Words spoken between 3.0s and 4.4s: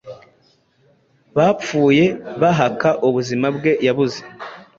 ubuzima bwe, yabuze